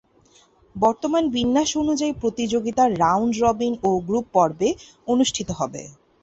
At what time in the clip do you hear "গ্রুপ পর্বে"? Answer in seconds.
4.07-4.69